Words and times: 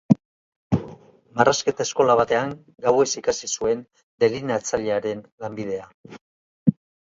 Marrazketa 1.39 1.85
eskola 1.89 2.15
batean 2.21 2.55
gauez 2.87 3.07
ikasi 3.23 3.53
zuen 3.61 3.87
delineatzailearen 4.25 5.25
lanbidea. 5.45 5.89